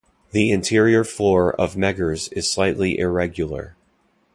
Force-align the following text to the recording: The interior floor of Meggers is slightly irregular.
The 0.31 0.49
interior 0.49 1.03
floor 1.03 1.53
of 1.61 1.75
Meggers 1.75 2.31
is 2.33 2.49
slightly 2.49 2.97
irregular. 2.97 3.75